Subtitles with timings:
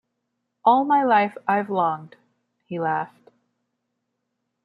[0.65, 2.15] “All my life I’ve longed
[2.65, 3.29] —”He laughed.